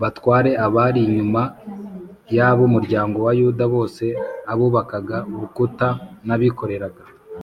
[0.00, 1.42] batware a bari inyuma
[2.36, 4.04] y ab umuryango wa Yuda bose
[4.52, 5.88] Abubakaga urukuta
[6.26, 7.02] n abikoreraga